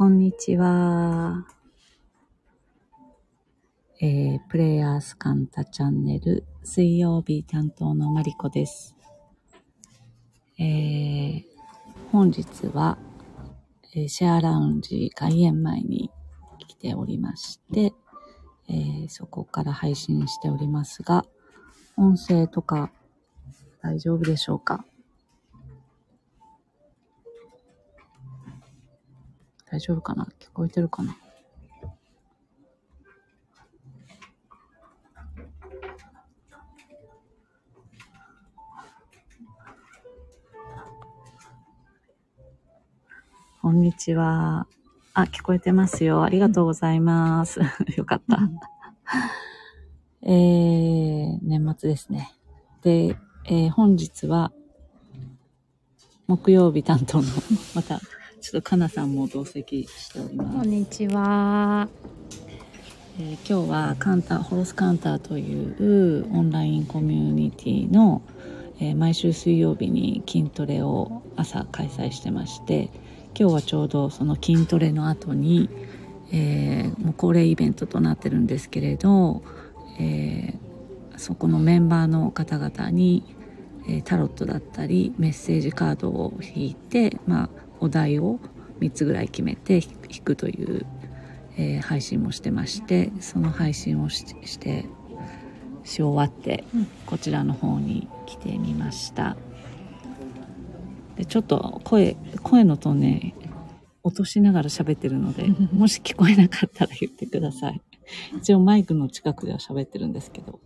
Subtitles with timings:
[0.00, 1.44] こんにちは。
[4.00, 8.96] えー、プレイヤースカンタチャンネル水曜日担当のマリコです。
[10.58, 11.44] えー、
[12.12, 12.96] 本日は、
[13.94, 16.10] えーシェアラウンジ開演前に
[16.66, 17.92] 来ておりまして、
[18.70, 21.26] えーそこから配信しておりますが、
[21.98, 22.90] 音声とか
[23.82, 24.82] 大丈夫でしょうか？
[29.70, 30.26] 大丈夫かな？
[30.40, 31.16] 聞こえてるかな？
[43.62, 44.66] こんにちは。
[45.14, 46.24] あ、聞こえてますよ。
[46.24, 47.60] ありがとうございます。
[47.96, 48.40] よかった。
[50.22, 52.32] えー、年末ですね。
[52.82, 54.52] で、えー本日は、
[56.26, 57.28] 木曜日担当の、
[57.74, 58.00] また、
[58.40, 60.56] ちょっとかなさんも同席しております。
[60.56, 61.88] こんにちは。
[63.18, 68.22] えー今日はカンタホロスカンターというオンラインコミュニティの、
[68.80, 72.90] えー毎週水曜日に筋トレを朝開催してまして
[73.38, 75.68] 今日はちょうどその筋トレの後に、
[76.32, 79.42] えーもう恒例イベントとなってるんですけれど、
[79.98, 83.36] えーそこのメンバーの方々に、
[83.86, 88.38] えータロットだったりメッセージカードを引いて、まあ、お題を
[88.80, 90.86] 3つぐらい決めて引くという
[91.56, 94.86] えー配信もしてましてその配信をしして
[95.84, 96.86] し終わって、うん。
[97.06, 99.36] こちらの方に来てみました。
[101.16, 103.34] でちょっと声声のとね
[104.02, 107.80] 落としながら喋ってるのでもし聞こえなかったら言ってください。
[108.38, 110.60] 一応マイクの近くでは喋ってるんですけど。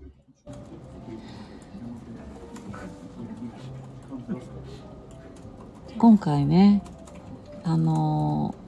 [5.97, 6.83] 今回ね
[7.65, 8.65] あのー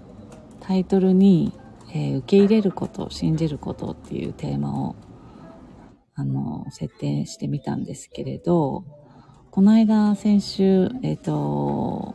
[0.66, 1.52] タイトルに、
[1.90, 4.96] えー受け入れること信じることっていうテーマを
[6.16, 8.84] あの設定してみたんですけれど
[9.52, 12.14] この間先週えっ、と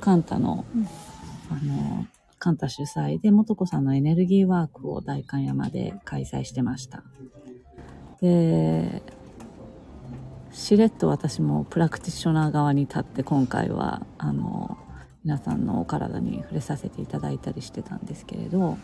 [0.00, 0.86] カンタの、うん。
[1.50, 2.06] あの
[2.38, 7.02] カンタ主催で素子さんのエネルギーワークを代官山で開催してました。
[8.22, 9.02] で
[10.52, 14.78] しれっと私もプラクティショナー側に立って今回はあの
[15.24, 18.78] 皆さんのお体に触れさせていただいたりしてたんですけれど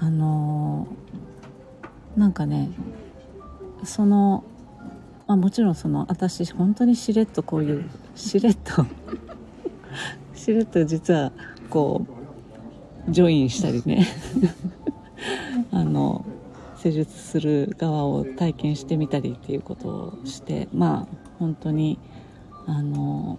[0.00, 0.86] あの
[2.16, 2.70] なんかね
[3.84, 4.44] その、
[5.26, 8.86] まあ、もちろんその私本当にしれっとこういうしれっと
[10.34, 11.32] しれっと実は
[11.68, 12.06] こ
[13.08, 14.06] うジョインしたりね
[15.70, 16.24] あの
[16.76, 21.98] 施術する側を体験してみたりっていうことをしてまあ本当に
[22.66, 23.38] あの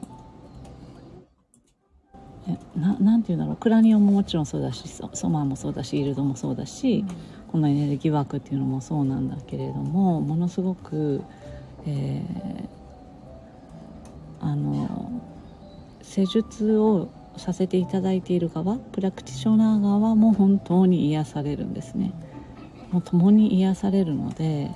[2.75, 7.03] ななんていうんだろうクラニオももちろんそうだしソソマーもそうだしイールドもそうだし、
[7.51, 11.21] このエネルギーワークっていうのもそうなんだけれどもものすごく、
[11.85, 12.75] えー
[14.41, 15.09] あの
[16.03, 22.13] 施術をさせていただいている側プラクティショナー側も本当に癒されるんですね。
[22.91, 24.71] もう共に癒されるので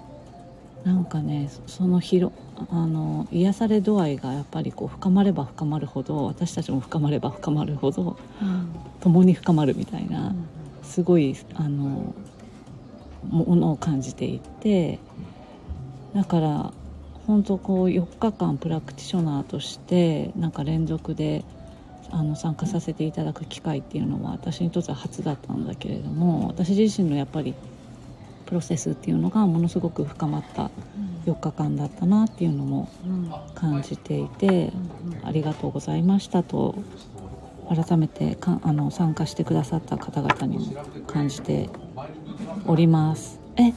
[0.83, 2.33] なんかねそその広
[2.71, 8.69] あの癒され度合いがやっぱりこう深まれば深まるほど私たちも深まれば深まるほどうん。
[9.01, 10.35] 共に深まるみたいな
[10.83, 12.13] すごいあの
[13.29, 14.99] ものを感じていて
[16.13, 16.73] だから
[17.27, 21.45] 本当こう4日間プラクティショナーとしてなんか連続で
[22.11, 27.53] あの参加させていただく機会っていうのは私にとっては初だったんだけれども私自身のやっぱり
[28.49, 30.71] プロセスっていうのがものすごく深まった
[31.27, 34.73] 4日間だったなっていうのもうん感じていて
[35.23, 36.73] ありがとうございましたと
[37.69, 41.69] 改めてかあの参加してくださった方々にも感じて
[42.65, 43.39] おります。
[43.55, 43.71] え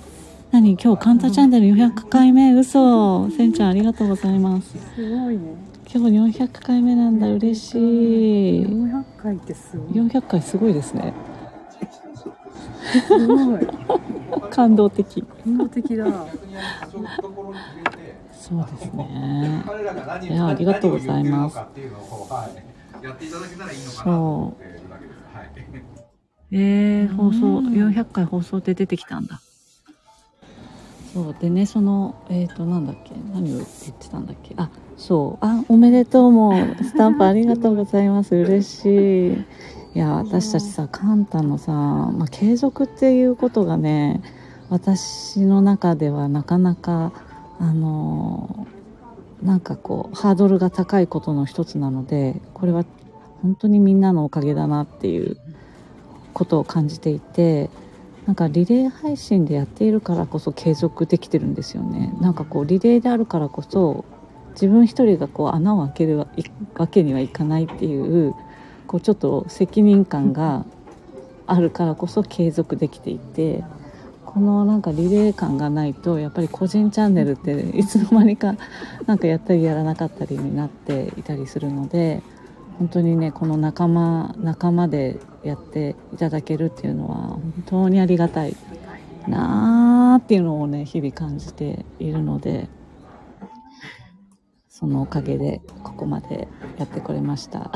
[0.50, 2.54] 何今日カンタチャンネル400回目？
[2.54, 3.28] 嘘。
[3.30, 4.78] せんちゃんありがとうございます。
[4.94, 5.54] すごいね。
[5.94, 7.30] 今日400回目なんだ。
[7.30, 8.64] 嬉しい。
[8.64, 9.88] 400回ってすごい。
[9.92, 11.12] 400回すごいですね
[13.00, 13.66] すごい。
[14.50, 16.06] 感動的感動的だ。
[18.42, 19.64] そうですね
[20.22, 21.56] いやありがとうございます
[24.04, 24.62] そう。
[26.50, 29.40] えー、放送うん400回放送で出てきたんだ
[31.12, 33.12] そうでねそのえっ、ー、となんだっけ？
[33.35, 33.67] 何を言っ
[33.99, 34.55] てたんだっけ？
[34.56, 35.44] あそう。
[35.44, 38.35] あおめでとうもスタンプありがとうございます。
[38.35, 39.44] 嬉しい。
[39.94, 44.23] いや私たちさカンタのさ、まあ、継続っていうことがね
[44.70, 47.12] 私の中ではなかなか
[47.59, 48.67] あの
[49.43, 52.87] なんかこうハードルが高いことの一つなのでこれは
[53.43, 55.37] 本当にみんなのおかげだなっていう
[56.32, 57.69] ことを感じていて
[58.26, 62.14] なんかリレー配信でやっているからこそ継続できてるんですよね。
[62.20, 64.04] なんかこうリレーであるからこそ
[64.52, 68.34] 自分一人がこう穴を開けるわけにはいかないっていう
[68.86, 70.64] こうちょっと責任感が
[71.46, 73.64] あるからこそ継続できていて
[74.25, 78.54] このなんかリレー感がないとやっぱり個人チャンネルっていつの間にか
[79.06, 82.22] なんかやったりやらなかったりになっていたりするので
[82.78, 88.56] 本当にねこの仲間仲間でやっていただけるっていうのは本当にありがたい
[89.28, 92.69] なーっていうのをね日々感じているので
[94.69, 97.70] そのおかげでここまでやってこれました。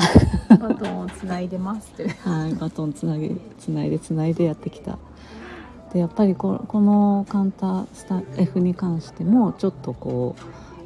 [0.48, 2.08] バトンをつないでますって。
[2.08, 4.99] はいバトンつなげつないでつないでやってきた。
[5.92, 10.34] でやっぱりここのカンタースタ F に関してもちょっとこ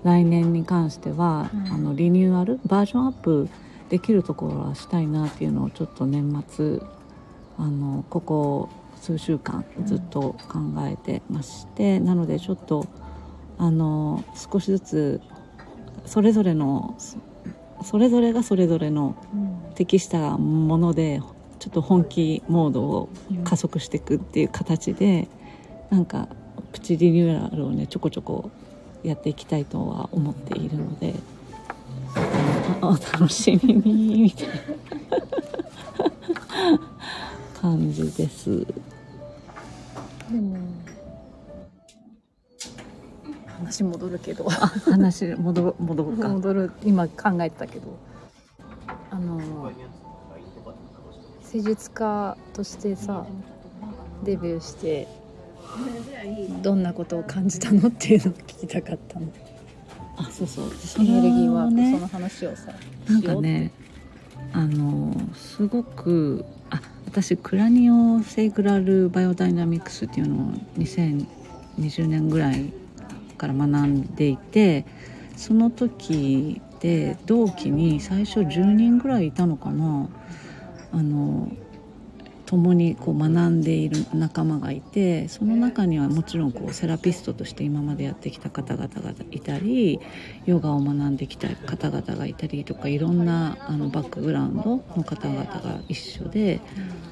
[0.02, 1.72] う来年に関しては、うん。
[1.72, 3.48] あのリニューアルバージョンアップ
[3.90, 6.81] できるところはしたいなっていうのをちょっと年末
[7.58, 8.69] あのここ
[9.00, 12.87] 数週間ずっと考えてまして、なのでちょっと
[13.58, 15.20] あの少しずつ
[16.06, 17.19] それぞれのそ
[17.82, 19.16] それぞれがそれぞれの
[19.75, 21.20] 適したもので
[21.58, 23.08] ちょっと本気モードを
[23.44, 25.28] 加速していくっていう形で
[25.88, 26.28] なんか
[26.72, 28.50] プチリニューアルをねちょこちょこ
[29.02, 31.14] やっていきたいとは思っているので。
[31.14, 31.39] あ
[32.82, 34.52] お楽しみにみたいな
[37.60, 38.66] 感じです。
[40.30, 40.56] でも
[43.58, 44.52] 話戻るけどあ
[44.90, 46.28] 話戻ろ戻ろうか。
[46.28, 47.98] 戻る今考えてたけど
[49.10, 49.70] あの
[51.42, 53.26] 施術家としてさ
[54.24, 55.06] デビューして
[56.62, 59.26] どんなことを感じたのっていうのを聞きたかったの
[60.20, 60.67] あそうそう。
[60.99, 62.72] エネルギーワーク、ねその話をさ
[63.08, 63.70] なんかね
[64.52, 72.72] あのすごくあ私クラニオセイグラルバイオダイナミクスっていうのを2020年ぐらい
[73.38, 74.84] から学んでいて
[75.37, 80.08] その時で同期に最初10人ぐらいいたのかな。
[80.93, 81.50] あの
[82.50, 90.00] 共にこう学んでいる仲間がいてその中にはもちろんこうセラピストとして今までやってきた方々がいたり
[90.47, 96.61] ヨガを学んできた方々がいたりとかいろんなあのバックグラウンドの方々が一緒で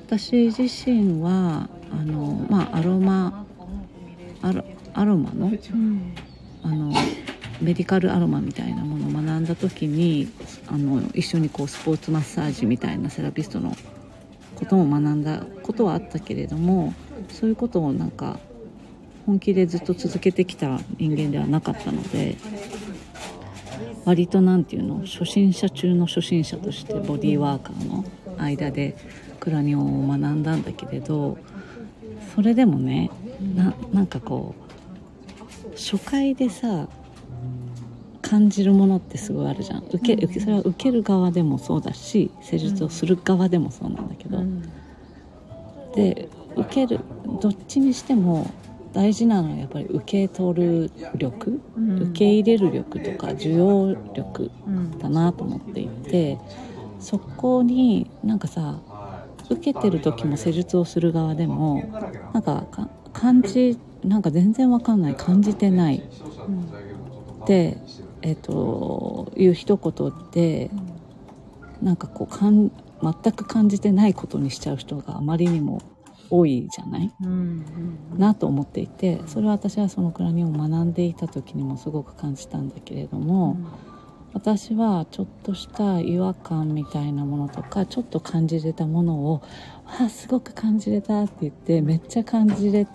[0.08, 3.46] 私自身はあの、まあ、アロマ
[4.42, 4.64] アロ
[4.94, 5.52] アロマの
[6.64, 6.92] あの
[7.60, 10.28] メディカルアロマみたいなものを学んだ時に
[10.66, 13.76] あの一緒にこうスポーツマッサージみたいなセラピストの
[14.58, 16.92] ことも学んだことはあったけれども
[17.28, 18.40] そういうことをなんか
[19.24, 22.36] 本気でずっと続けてきた人間ではなかったので
[24.04, 28.04] 割となんていうの初心者中の初心者としてボディーワーカーの
[28.38, 28.96] 間で
[29.38, 31.38] クラニオンを学んだんだけれど
[32.34, 33.10] それでもね
[33.54, 36.88] ななんかこう初回でさ
[38.28, 39.84] 感じるものってすごいあるじゃん。
[39.84, 44.62] 受け受けそれは受ける側でもそうだし施術をする側でもそうなんだけど、うん。
[45.94, 47.00] で受ける
[47.40, 48.50] どっちにしても
[48.92, 52.02] 大事なのはやっぱり受け取る力、うん。
[52.02, 56.38] 受け入れる力とか受容力うんだなと思っていて
[57.00, 58.80] そこになんかさ
[59.48, 61.82] 受けてる時も施術をする側でも
[62.34, 66.02] なんかか感じなんか全然わかんない感じてない。
[67.42, 67.78] って、
[68.22, 70.70] えっという一言で
[71.82, 72.70] なんかこうかん
[73.00, 75.80] 全く感じてないことにしちゃう人があまりにも
[76.30, 77.14] 多いじゃない？
[77.22, 77.64] うん
[78.18, 83.56] なと思っていてそれは私はそのクラニオンを学んでいた時にもすごく感じたんだけれども、
[84.34, 89.42] 私はちょっとした違和感みたいなものとかちょっと感じれたものを
[89.86, 92.86] 「あすごく感じれた」って言ってめっちゃ感じれ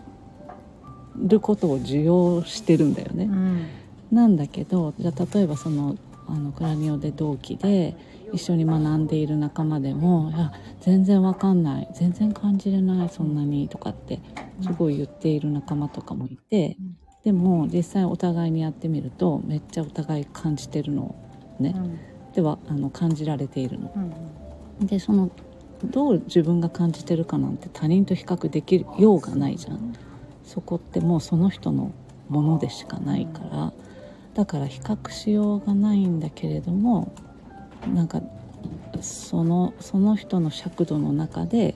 [1.18, 3.26] ることを受容してるんだよね。
[3.26, 3.66] うん
[4.14, 7.96] なんだけどじゃあ例えばそのあのクラニオで同期で
[8.32, 14.20] 一緒に学んでいる仲間でも「いや全然わかんない全然感じれないそんなに」とかって
[14.62, 21.16] すごい言っている仲間とかもいてうんでも実際お互いにやってみるとめっちゃお互い感じてるの
[21.58, 21.74] ね。
[22.34, 23.92] ではあの感じられているの。
[23.96, 25.30] うんでその
[25.86, 29.94] どう自分が感じてるかなんて他人と比較できようがないじゃん。
[30.44, 31.92] そこってもうその人の
[32.28, 33.74] ものでしかないから
[34.34, 37.14] だから比較しようがないんだけれども
[37.94, 38.22] なんか
[39.02, 41.76] そのその人の尺度の中で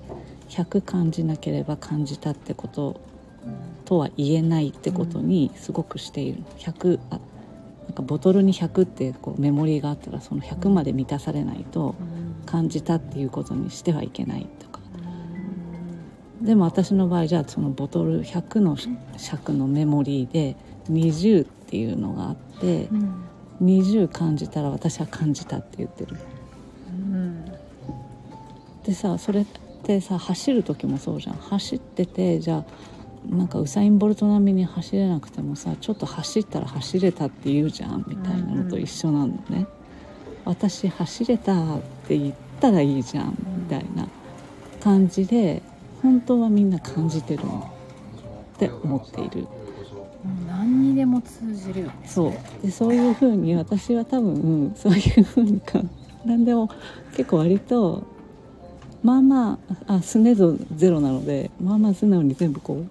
[0.50, 3.00] 100感じなければ感じたってこと
[3.86, 6.44] とは言えないってことにすごくしている。
[6.58, 7.20] 100あ
[7.86, 11.96] なんかボトルに100ってこうメモリーがあったらその100まで満たされないと
[12.46, 14.80] 感じたっていうことにしてはいけないとか。
[16.42, 18.78] でも私の場合じゃあそのボトル100の
[19.18, 20.56] 尺のメモリーで
[20.90, 22.88] 20っていうのがあって
[23.62, 26.16] 20感じたら私は感じたって言ってる。
[26.90, 27.46] うん。
[28.86, 29.46] でさそれっ
[29.84, 31.36] てさ走る時もそうじゃん。
[31.36, 32.64] 走っててじゃ
[33.30, 39.68] あなんかウサイン・ボルト並みに走れなくてもさちょっと走ったら走れたって言うじゃんみたいなのと一緒なのね、
[40.46, 44.08] 私走れたって言ったらいいじゃんみたいな
[44.80, 45.62] 感じで
[46.02, 47.70] 本当はみんな感じてるの
[48.56, 49.48] って思っている
[50.98, 51.94] でも通じるよね。
[52.06, 52.34] そう。
[52.62, 55.82] でそういうふうに私は多分そういうふうにか。
[56.26, 56.70] 何でも
[57.16, 58.04] 結構割と
[59.04, 62.84] まあまああスネゾゼロなのでまあまあ素直に全部こ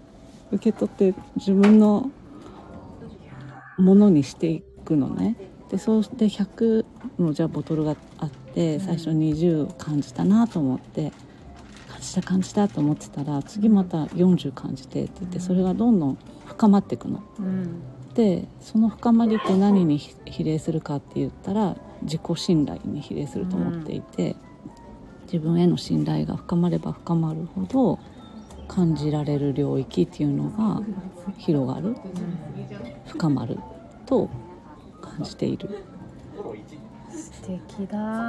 [0.53, 2.11] う受け取って自分の
[3.79, 5.37] ものにしていくのね。
[5.71, 6.85] でそうして100
[7.19, 11.13] のじゃあボトルがあって最初20感じたなと思って
[11.89, 17.23] 感じた感じたと思ってたら次また40感じてって言ってそれがどんどん深まっていくの。
[17.39, 17.83] うん
[18.17, 24.37] でその深まりって何に比比例するかって言ったら自己信頼に比例すると思っていて、
[25.25, 27.99] 自分への信頼が深まれば深まるほど
[28.69, 30.83] 感じられる領域っていうのが
[31.37, 31.95] 広がる
[33.07, 33.59] 深まる
[34.07, 34.31] と
[35.03, 35.85] 感じている。
[37.11, 38.29] 素敵だ。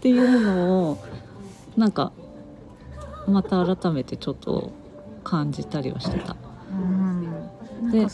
[0.00, 0.98] ていうのを
[1.76, 2.12] なんか
[3.26, 4.70] また改めてちょっと
[5.24, 6.36] 感じたりはしてた。
[7.86, 8.06] うんで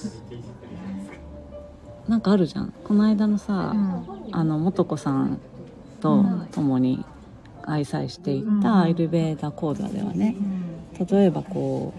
[2.08, 2.74] なんかあるじゃん。
[2.84, 4.22] この間のさ、うん。
[4.32, 5.38] あの素子さん
[6.00, 7.04] と共に
[7.62, 10.36] 開催していたアイルベーダ講座ではね
[11.10, 11.94] 例えばこ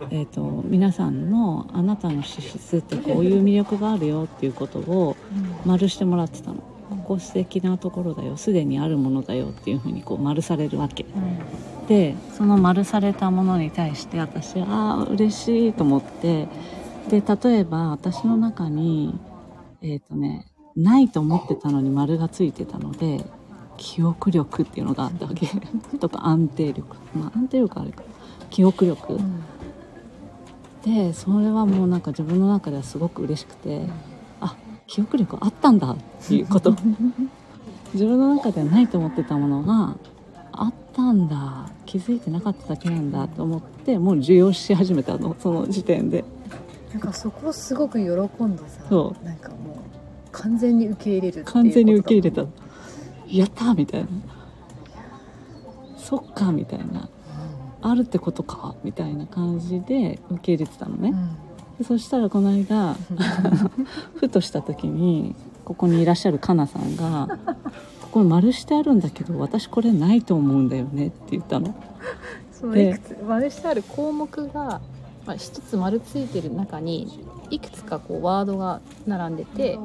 [0.00, 5.16] う、えー、と皆さんのあなたの資質ってこういう魅力があるよっていうことを
[5.64, 6.56] 丸してもらってたの。
[6.90, 8.36] ここ素敵なところだよ。
[8.36, 11.06] すでにあるものだよっていうふうにこう丸されるわけ。
[11.88, 14.66] でその丸されたものに対して私は
[15.02, 16.48] あー嬉しいと思って
[17.10, 19.18] で例えば私の中に
[19.82, 23.24] えっ、とねないと思ってたのに丸がついてたので
[23.76, 25.46] 記憶力っていうのがあったわけ。
[25.48, 26.96] ちょっと安定力。
[27.14, 28.02] まあ安定力あるか。
[28.50, 29.18] 記憶力、
[30.84, 33.86] でそれはもうなんか自分の中ではすごく嬉しくて
[34.40, 36.74] あ記憶力あったんだっていうこと。
[37.94, 39.96] 自分の中ではないと思ってたものが
[40.52, 41.68] あったんだ。
[41.86, 45.34] 気づいてなかっただけなんだと思ってもう受容し始めたの。
[45.38, 46.24] その時点で
[46.92, 49.58] なんかそこをすごく喜んでさそなんかもう
[50.32, 52.44] 完全に受け入れるっていうことだ完全に受け入れた。
[53.28, 54.08] やったーみたいな。
[55.96, 57.08] そっかみたいな。
[57.82, 58.74] あるってことか？
[58.84, 61.14] みたいな感じで受け入れてたのね、
[61.78, 62.94] でそしたらこの間
[64.16, 67.38] ふとした時にここにいらっしゃるかなさんが
[68.02, 71.74] 「ここに丸してあるんだけど私これないと思うんだよね」って言ったの。
[72.52, 73.16] そのでいくつ？
[73.26, 74.80] 丸してある項目が、
[75.30, 79.78] まあ、一つ丸ついてる中にいくつかこうワードが並んでて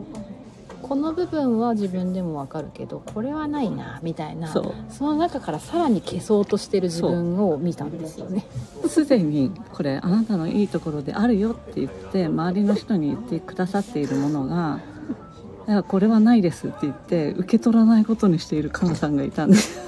[0.81, 8.43] この部分は自分でもわかるけどこれはないなみたいなその中からさらに消そうとしてる自分を見たんですよね。
[8.87, 14.79] すでにこれあなたのいいところであるよって言って周りの人に言ってくださっているものが
[15.67, 19.79] 「いやこれはないです」って言って受け取らないことにしているカナさんがいたんです。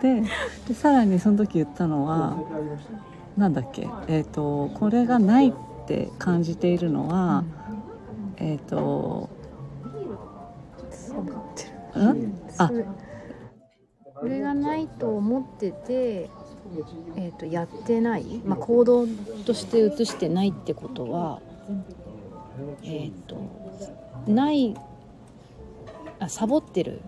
[0.00, 0.22] で
[0.68, 2.36] でさらにその時言ったのは
[3.36, 3.88] なんだっけ？
[4.08, 5.52] えっ、とこれがないっ
[5.86, 7.44] て感じているのは、
[8.38, 9.28] えっ、と
[10.90, 11.16] そ
[11.94, 12.40] うん？
[12.58, 12.70] あ
[14.14, 16.30] これがないと思ってて、
[17.16, 19.06] えー、とやってない、まあ、行動
[19.44, 21.40] として移してないってことは
[22.82, 23.36] えっ、と
[24.26, 24.74] ない
[26.18, 27.00] あサボってる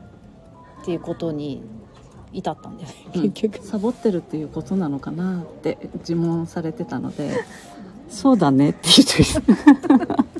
[0.83, 1.63] っていうことに
[2.33, 3.33] 至ったんだよねうん。
[3.33, 7.45] 結局、サボってるっていうことなのかなって自問されてたので
[8.09, 9.59] 「そうだね」って言って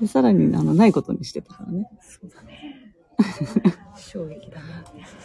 [0.00, 1.90] でさらにあのないことにしてたからね。
[2.00, 2.58] そうだね。
[3.96, 4.84] 衝撃だな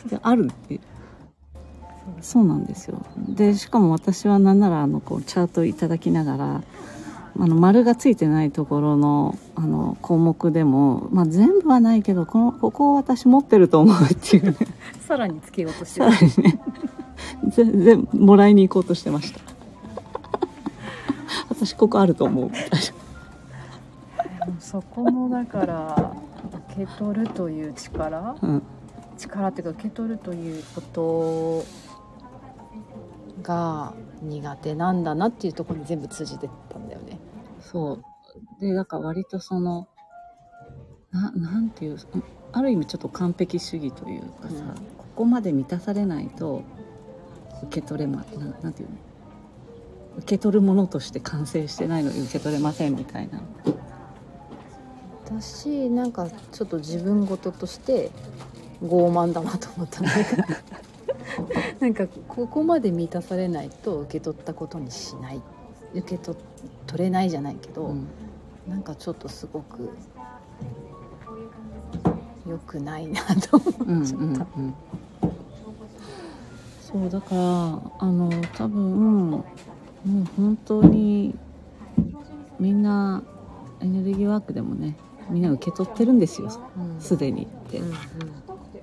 [0.10, 0.80] であるって
[2.22, 3.06] そうなんですよ。
[3.30, 6.64] でしかも私はなんならあのこうチャートいただきながら
[7.40, 14.58] あの丸がついてないところのあの項目でも、まあ、全部はないけどこのここを私持ってると思うっていうね。
[15.02, 16.02] さらにつけようとして。
[16.02, 16.60] さるらにね。
[17.50, 19.40] 全然もらいに行こうとしてました。
[21.50, 22.52] 私ここあると思う。
[24.60, 26.14] そこもだから
[26.76, 28.22] 受け取るという力？
[28.22, 28.64] な、うん、
[29.18, 31.66] 力っていうか受け取るということ
[33.42, 37.20] が苦手なんだなっていうところに全部通じてったんだよね。
[37.74, 38.62] そう。
[38.62, 39.90] で、だから割とその、
[41.12, 41.98] ななんていう、
[42.54, 46.64] ある意味ちょっと完璧主義というかさ、うんここまで満たされないと
[47.66, 48.96] 受け取れま、ななんていうの？
[50.18, 53.40] 受け取るものとして完成してないのに受け取れませんみたいな。
[55.26, 58.10] 私なんかちょっと自分事として
[58.82, 60.44] 傲慢だなと思ったんだけど
[61.80, 65.42] なんかここまで満たされないと受け取ったことにしない
[65.94, 66.38] 受け取
[66.88, 68.08] 取れないじゃないけど、うん。
[68.68, 69.90] なんかちょっとすごく
[72.48, 74.24] 良くないなと思っちゃった。
[74.24, 74.76] うんうんうん
[76.94, 79.44] そうだからあの多分もう
[80.38, 81.34] 本当に
[82.60, 83.24] みんな
[83.80, 84.96] エネルギーワークでもね
[85.28, 86.52] みんな受け取ってるんですよ。
[86.78, 87.02] うん。
[87.02, 87.96] すでにってうんうん。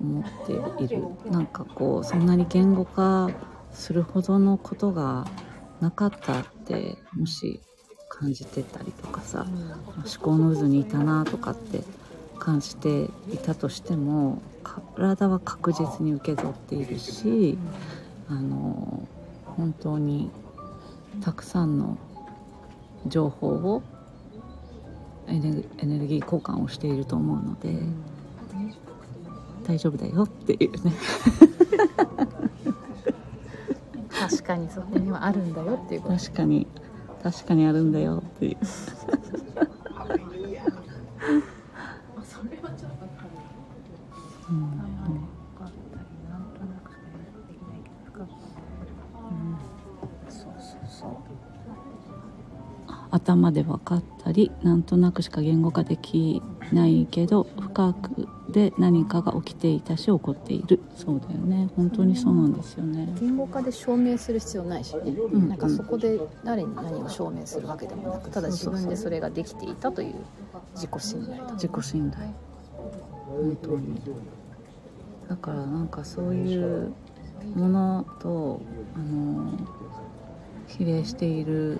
[0.01, 1.03] 思っている。
[1.29, 3.29] なんかこうそんなに言語化
[3.71, 5.25] するほどのことが
[5.79, 7.59] なかったってもし
[8.09, 9.45] 感じてたりとかさ
[9.97, 11.81] 思考の渦にいたなとかって
[12.39, 14.41] 感じていたとしても
[14.95, 17.57] 体は確実に受け取っているし
[18.27, 19.07] あの
[19.45, 20.29] 本当に
[21.23, 21.97] たくさんの
[23.07, 23.83] 情報を
[25.27, 27.79] エネエネルギー交換をしていると思うので
[29.65, 30.93] 大丈夫だよっていうね
[34.31, 36.17] 確かにそこにはあるんだよっていうこと。
[36.17, 36.67] 確かに。
[37.21, 38.57] 確かにあるんだよっていう。
[44.49, 44.91] うん。
[53.11, 60.79] 頭で分かったりなんとなくしか言語化できないけど深くで何かが起きていたし起こっている。
[60.95, 61.69] そうだよね。
[61.75, 63.13] 本当にそうなんですよね。
[63.19, 70.15] 言語化で証明する必要ないしね、んなんかそこで誰に何を証明するわけでもなくただ自分でそれができていたという
[70.75, 71.53] 自己信頼だ。
[71.53, 72.27] 自己信頼。
[73.27, 74.01] 本当に。
[75.29, 76.91] だからなんかそういう
[77.55, 78.61] ものと
[78.95, 79.51] あの
[80.67, 81.79] 比例している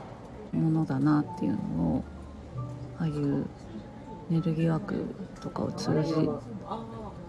[0.54, 1.58] ものだなっていうの
[1.98, 2.04] を
[2.98, 3.46] ああいう
[4.32, 6.14] エネルギーワークとかを通じ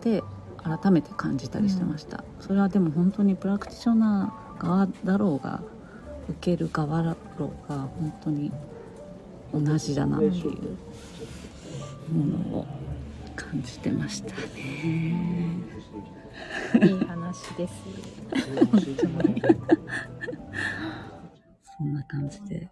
[0.00, 0.22] て
[0.62, 5.64] 改めて感じたりしてました、それはでも本当にプラクティショナー側だろうが
[6.28, 8.52] 受ける側だろうが本当に
[9.52, 10.50] 同じだなっていう
[12.12, 12.64] ものを
[13.34, 14.44] 感じてましたね。
[16.82, 17.74] いい話です。
[21.76, 22.70] そんな感じで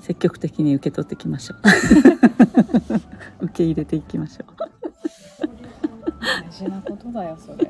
[0.00, 1.58] 積極的に受け取っていきましょう。
[3.46, 4.54] 受け入れていきましょう。
[6.20, 7.64] 大事なことだよそれ。
[7.64, 7.68] い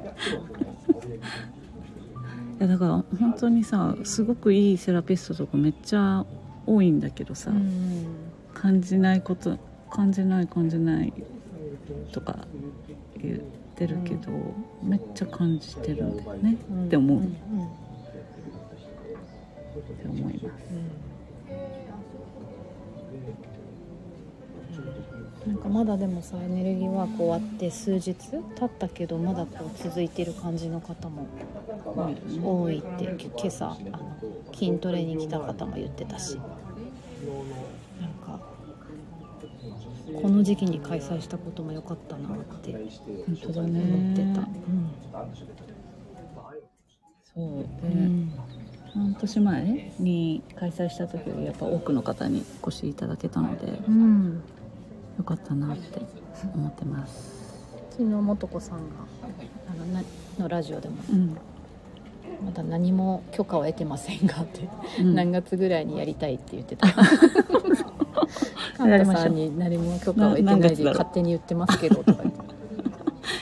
[2.60, 6.24] やだから本当にさすごくいいセラピストとかめっちゃ
[6.66, 8.06] 多いんだけどさ、うん。
[8.54, 9.58] 感じないこと
[9.90, 11.12] 感じない感じない
[12.12, 12.46] とか
[13.22, 13.38] 言っ
[13.76, 14.30] てるけど、
[14.82, 16.56] めっちゃ感じてるんだよね、
[16.87, 17.37] って思う、んん
[25.74, 31.26] まだでもさエネルギーワーク終わって数日経ったけどまだこう続いてる感じの方も
[32.44, 34.16] 多いって今朝あの
[34.54, 36.38] 筋トレに来た方も言ってたし。
[38.00, 38.40] なんか
[40.22, 44.48] この時期に開催したことも良かったなって本当だね思ってた、
[47.34, 47.64] そう。
[47.82, 48.32] で、うん。
[48.92, 54.42] 半年前に開催した時よりやっぱ多くの方にお越しいただけたのでうん、
[55.18, 56.00] よかったなって
[56.55, 57.64] 思ってます。
[57.90, 58.85] 昨日素子さんが
[59.70, 60.03] あのな
[60.38, 61.37] のラジオでもうん、
[62.44, 64.68] まだ何も許可を得てませんがって、
[65.00, 65.14] うん。
[65.14, 66.88] 何月ぐらいにやりたいって言ってた。
[68.77, 72.40] カンタさんに何も許可を得てないで勝手に言ってますけどとか言って。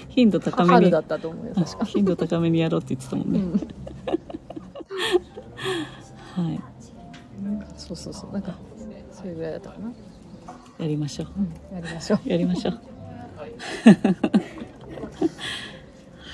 [0.09, 0.75] 頻度高めに。
[0.75, 3.53] 春だったと思うよ確か頻度高めにやろうって言ってたもんね、うん。
[6.45, 6.61] はい。
[7.77, 8.33] そうそうそう。
[8.33, 8.55] なんか
[9.11, 9.91] それぐらいだったかな、
[10.79, 11.29] やりましょう。
[11.37, 12.29] うん、やりましょう。
[12.29, 12.81] やりましょう。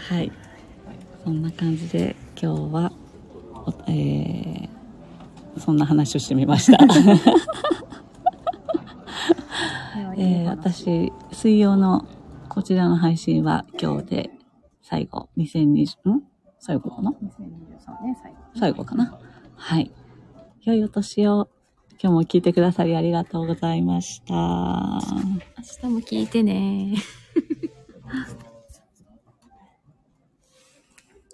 [0.14, 0.32] はい。
[1.24, 2.92] そんな感じで今日は
[3.66, 4.68] おえー
[5.58, 6.78] そんな話をしてみました。
[10.16, 12.06] えー私水曜の
[12.48, 14.30] こちらの配信は今日で
[14.82, 15.28] 最後。
[15.36, 16.22] 2020ん？
[16.58, 17.16] 最後かな？2023
[18.02, 18.38] 年最後。
[18.56, 19.18] 最後かな？
[19.56, 19.92] はい。
[20.62, 21.48] 良いお年を
[22.00, 25.00] 今日も聞いてくださりありがとうございました明
[25.80, 26.94] 日も聞いてね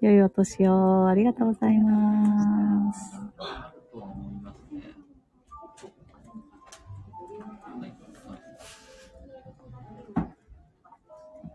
[0.04, 1.08] 良いお年を。
[1.08, 3.73] ありがとうございます。